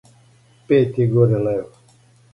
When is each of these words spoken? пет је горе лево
пет 0.71 0.97
је 1.03 1.07
горе 1.13 1.43
лево 1.49 1.97